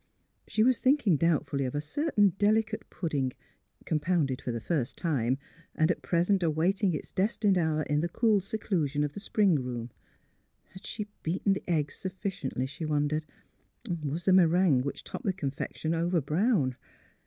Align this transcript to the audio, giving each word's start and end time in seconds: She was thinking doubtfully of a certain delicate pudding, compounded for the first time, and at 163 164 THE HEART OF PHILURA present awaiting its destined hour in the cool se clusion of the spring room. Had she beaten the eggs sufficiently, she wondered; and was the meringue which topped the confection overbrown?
She 0.47 0.63
was 0.63 0.79
thinking 0.79 1.15
doubtfully 1.15 1.63
of 1.63 1.75
a 1.75 1.79
certain 1.79 2.29
delicate 2.39 2.89
pudding, 2.89 3.33
compounded 3.85 4.41
for 4.41 4.51
the 4.51 4.59
first 4.59 4.97
time, 4.97 5.37
and 5.75 5.91
at 5.91 5.99
163 6.01 6.01
164 6.01 6.01
THE 6.01 6.01
HEART 6.01 6.01
OF 6.01 6.01
PHILURA 6.01 6.23
present 6.25 6.43
awaiting 6.43 6.93
its 6.95 7.11
destined 7.11 7.57
hour 7.59 7.83
in 7.83 7.99
the 8.01 8.09
cool 8.09 8.39
se 8.39 8.57
clusion 8.57 9.03
of 9.05 9.13
the 9.13 9.19
spring 9.19 9.57
room. 9.63 9.91
Had 10.69 10.87
she 10.87 11.05
beaten 11.21 11.53
the 11.53 11.63
eggs 11.67 11.93
sufficiently, 11.97 12.65
she 12.65 12.83
wondered; 12.83 13.27
and 13.87 14.03
was 14.05 14.25
the 14.25 14.33
meringue 14.33 14.81
which 14.81 15.03
topped 15.03 15.25
the 15.25 15.33
confection 15.33 15.93
overbrown? 15.93 16.77